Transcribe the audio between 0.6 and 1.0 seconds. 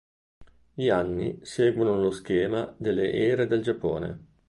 Gli